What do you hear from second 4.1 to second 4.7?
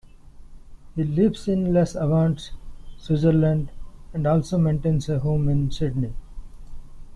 and also